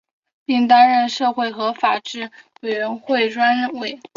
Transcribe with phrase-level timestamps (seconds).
[0.45, 3.99] 并担任社会和法制委员会专委。